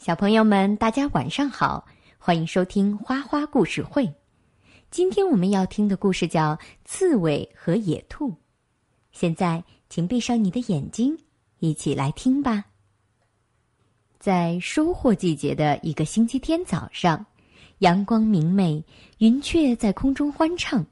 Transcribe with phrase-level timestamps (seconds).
[0.00, 4.10] 小朋友们，大家晚上好，欢迎收听花花故事会。
[4.90, 8.30] 今天我们要听的故事叫《刺猬和野兔》。
[9.12, 11.14] 现在，请闭上你的眼睛，
[11.58, 12.64] 一起来听吧。
[14.18, 17.26] 在收获季节的一个星期天早上，
[17.80, 18.82] 阳光明媚，
[19.18, 20.82] 云雀在空中欢唱，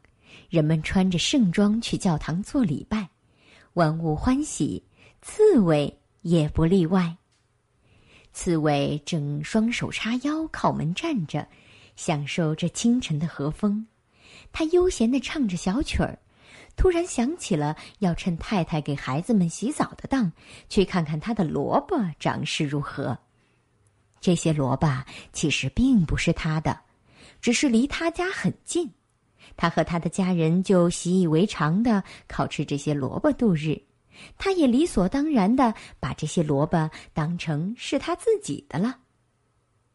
[0.50, 3.08] 人们穿着盛装去教堂做礼拜，
[3.72, 4.84] 万物欢喜，
[5.22, 7.16] 刺猬也不例外。
[8.38, 11.44] 刺猬正双手叉腰靠门站着，
[11.96, 13.84] 享受这清晨的和风。
[14.52, 16.16] 他悠闲地唱着小曲儿，
[16.76, 20.30] 突然想起了要趁太太给孩子们洗澡的当，
[20.68, 23.18] 去看看他的萝卜长势如何。
[24.20, 24.86] 这些萝卜
[25.32, 26.78] 其实并不是他的，
[27.40, 28.88] 只是离他家很近，
[29.56, 33.87] 他和他的家人就习以为常的靠吃这些萝卜度日。
[34.36, 38.98] 他也理所当然的把这些萝卜当成是他自己的了。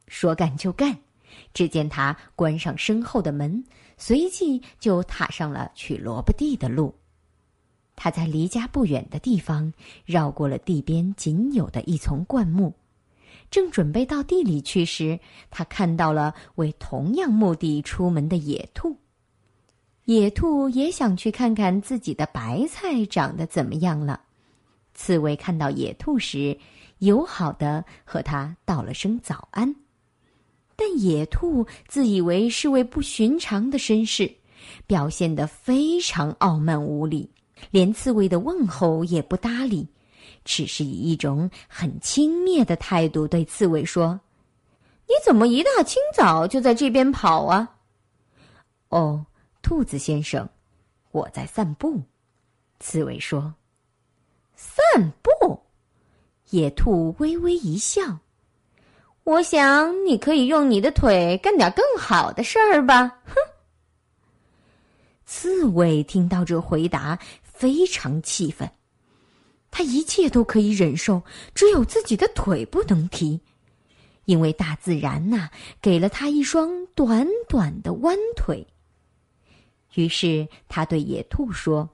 [0.08, 0.98] 说干就干，
[1.54, 3.64] 只见他关上身后的门，
[3.98, 6.94] 随即就踏上了去萝卜地的路。
[7.96, 9.72] 他在离家不远的地方
[10.04, 12.74] 绕过了地边仅有的一丛灌木，
[13.52, 15.20] 正准备到地里去时，
[15.52, 18.98] 他看到了为同样目的出门的野兔。
[20.06, 24.20] 野兔也想去看看自己的白菜长得怎么样了。
[24.94, 26.58] 刺猬看到野兔时，
[27.00, 29.74] 友好的和它道了声早安。
[30.76, 34.30] 但野兔自以为是位不寻常的绅士，
[34.86, 37.30] 表现得非常傲慢无礼，
[37.72, 39.88] 连刺猬的问候也不搭理，
[40.44, 44.20] 只是以一种很轻蔑的态度对刺猬说
[45.08, 47.76] ：“你怎么一大清早就在这边跑啊？”
[48.90, 49.26] 哦。
[49.64, 50.48] 兔子先生，
[51.12, 52.00] 我在散步。
[52.80, 53.52] 刺猬说
[54.56, 55.60] ：“散步。”
[56.52, 58.20] 野兔微微一笑
[59.24, 63.34] ：“我想你可以用你的腿干点更好的事儿吧。”哼！
[65.26, 68.70] 刺猬听到这回答，非常气愤。
[69.72, 71.24] 他一切都可以忍受，
[71.56, 73.40] 只有自己的腿不能提，
[74.26, 75.50] 因为大自然呐，
[75.82, 78.68] 给了他一双短短的弯腿。
[79.96, 81.88] 于是他对野兔说：“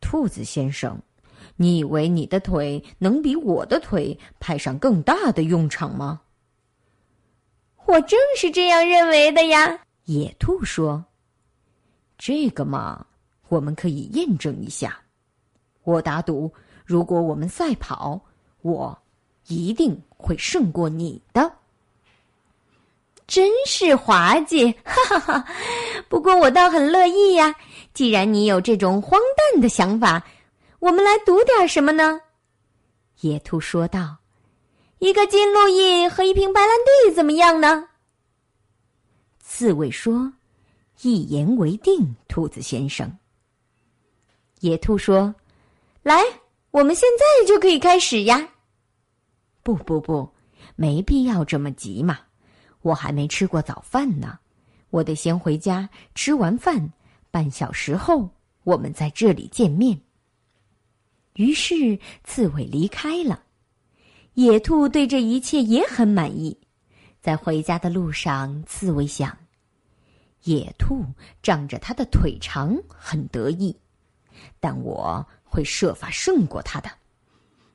[0.00, 1.00] 兔子先生，
[1.56, 6.20] 你以为你的腿能比我的腿派上更大的用场吗
[7.86, 11.04] ？”“我正是这样认为的呀。”野兔说。
[12.18, 13.06] “这个嘛，
[13.48, 15.00] 我们可以验证一下。
[15.84, 16.52] 我打赌，
[16.84, 18.20] 如果我们赛跑，
[18.60, 18.96] 我
[19.46, 21.50] 一定会胜过你的。”
[23.26, 25.46] 真是滑稽，哈哈哈！
[26.10, 27.54] 不过我倒很乐意呀。
[27.94, 30.26] 既然你有这种荒诞的想法，
[30.80, 32.20] 我们来赌点什么呢？
[33.20, 34.16] 野兔说道
[34.98, 36.70] ：“一个金鹿翼和一瓶白兰
[37.06, 37.88] 地怎么样呢？”
[39.38, 40.32] 刺猬说
[41.02, 43.16] ：“一言为定，兔子先生。”
[44.58, 45.32] 野兔说
[46.02, 46.24] ：“来，
[46.72, 48.48] 我们现在就可以开始呀。”
[49.62, 50.28] 不不不，
[50.74, 52.18] 没必要这么急嘛。
[52.82, 54.38] 我还没吃过早饭呢，
[54.90, 55.88] 我得先回家。
[56.14, 56.92] 吃完饭，
[57.30, 58.28] 半小时后
[58.64, 60.00] 我们在这里见面。
[61.34, 63.42] 于是刺猬离开了。
[64.34, 66.56] 野兔对这一切也很满意。
[67.20, 69.36] 在回家的路上，刺猬想：
[70.44, 71.04] 野兔
[71.42, 73.76] 仗着它的腿长很得意，
[74.58, 76.90] 但我会设法胜过它的。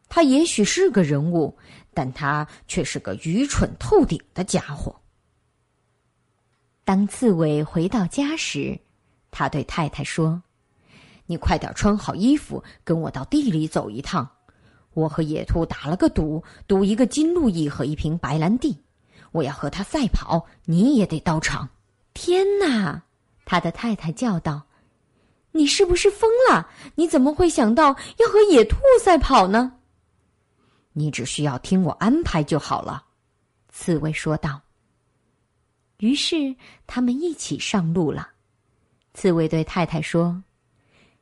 [0.07, 1.55] 他也许是个人物，
[1.93, 4.95] 但他却是个愚蠢透顶的家伙。
[6.85, 8.79] 当刺猬回到家时，
[9.31, 10.39] 他对太太说
[11.25, 14.29] ：“你快点穿好衣服，跟我到地里走一趟。
[14.93, 18.77] 我和野兔打了个赌，赌一个金鹿翼和一瓶白兰地。
[19.31, 21.67] 我要和他赛跑，你也得到场。”
[22.13, 23.01] 天哪！
[23.45, 24.61] 他的太太叫道
[25.53, 26.69] ：“你是不是疯了？
[26.93, 29.73] 你怎么会想到要和野兔赛跑呢？”
[30.93, 33.05] 你只需要听我安排就好了，
[33.69, 34.61] 刺猬说道。
[35.97, 36.55] 于是
[36.85, 38.29] 他们一起上路了。
[39.13, 40.43] 刺猬对太太说：“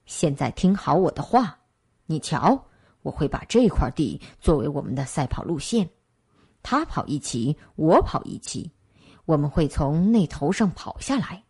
[0.06, 1.58] 现在听好我的话，
[2.06, 2.66] 你瞧，
[3.02, 5.90] 我会把这块地作为我们的赛跑路线。
[6.62, 8.72] 他跑一骑，我跑一骑，
[9.26, 11.44] 我们会从那头上跑下来。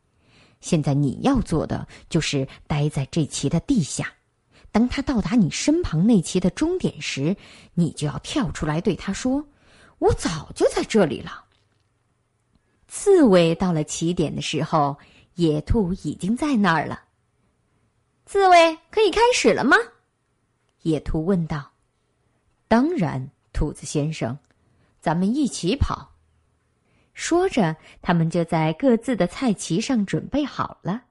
[0.60, 4.12] 现在你要做的就是待在这骑的地下。”
[4.74, 7.38] 当他到达你身旁那骑的终点时，
[7.75, 9.46] 你就要跳出来对他说
[10.00, 11.46] ：“我早就在这里了。”
[12.95, 14.95] 刺猬到了起点的时候，
[15.34, 17.01] 野兔已经在那儿了。
[18.28, 19.75] 刺猬可以开始了吗？
[20.84, 21.72] 野兔问道。
[22.69, 24.38] “当然，兔子先生。”
[25.01, 26.13] 咱们一起跑。”
[27.16, 31.01] 说着，他们就在各自的菜畦上准备好了。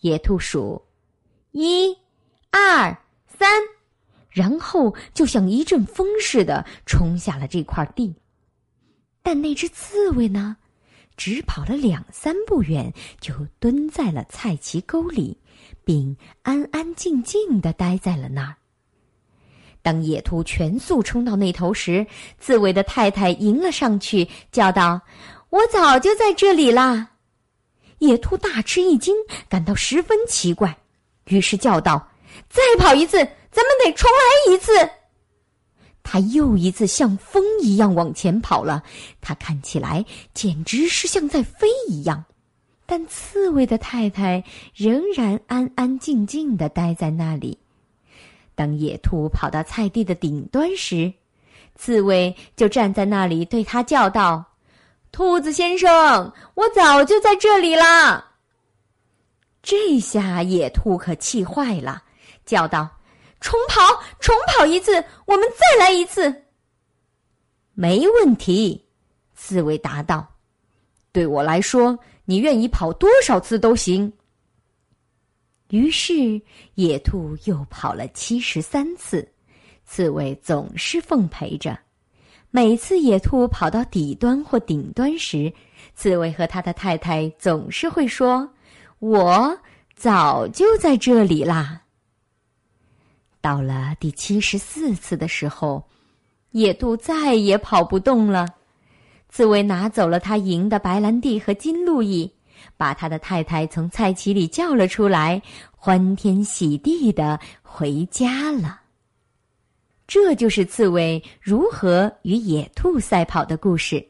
[0.00, 0.84] 野兔数：
[1.52, 1.96] 一、
[2.50, 2.98] 二、
[3.28, 3.48] 三，
[4.28, 8.12] 然后就像一阵风似的冲下了这块地。
[9.22, 10.56] 但那只刺猬呢，
[11.20, 12.90] 只跑了两三步远，
[13.20, 15.36] 就蹲在了菜畦沟里，
[15.84, 18.56] 并安安静静的待在了那儿。
[19.82, 22.06] 当野兔全速冲到那头时，
[22.38, 24.98] 刺猬的太太迎了上去，叫道
[25.50, 27.10] ：“我早就在这里啦！”
[28.00, 29.14] 野兔大吃一惊，
[29.46, 30.74] 感到十分奇怪，
[31.26, 32.08] 于是叫道
[32.48, 33.18] ：“再跑一次，
[33.50, 34.72] 咱们得重来一次。”
[36.12, 38.82] 他又一次像风一样往前跑了，
[39.20, 40.04] 他看起来
[40.34, 42.24] 简直是像在飞一样，
[42.84, 44.42] 但刺猬的太太
[44.74, 47.56] 仍然安安静静的待在那里。
[48.56, 51.12] 当野兔跑到菜地的顶端时，
[51.76, 54.44] 刺猬就站在那里对他叫道
[55.12, 58.32] ：“兔子先生，我早就在这里啦！”
[59.62, 62.02] 这下野兔可气坏了，
[62.44, 62.88] 叫道
[63.40, 63.82] ：“重跑，
[64.20, 66.44] 重跑一次，我们再来一次。”
[67.74, 68.86] 没问题，
[69.34, 70.26] 刺猬答道
[71.12, 74.12] ：“对我来说，你愿意跑多少次都行。”
[75.70, 76.40] 于是，
[76.74, 79.26] 野兔又跑了七十三次，
[79.84, 81.78] 刺猬总是奉陪着。
[82.50, 85.50] 每次野兔跑到底端或顶端时，
[85.94, 88.52] 刺猬和他的太太总是会说
[88.98, 89.56] ：“我
[89.94, 91.80] 早就在这里啦。”
[93.40, 95.84] 到了第七十四次的时候，
[96.50, 98.46] 野兔再也跑不动了。
[99.28, 102.32] 刺猬拿走了他赢的白兰地和金路易。
[102.76, 105.40] 把他的太太从菜畦里叫了出来，
[105.70, 108.80] 欢天喜地的回家了。
[110.06, 114.06] 这就是刺猬如何与野兔赛跑的故事。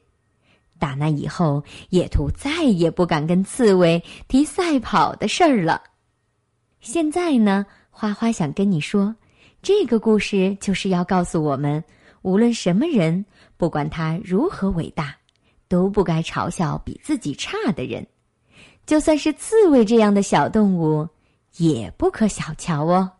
[0.80, 5.82] 打那以后，野兔再也不敢跟刺猬提赛跑的事儿了。
[6.80, 9.14] 现在呢，花花想跟你说，
[9.60, 11.82] 这个故事就是要告诉我们，
[12.22, 13.24] 无论什么人，
[13.56, 15.14] 不管他如何伟大，
[15.68, 18.06] 都不该嘲笑比自己差的人。
[18.86, 21.06] 就算是刺猬这样的小动物，
[21.58, 23.10] 也不可小瞧哦。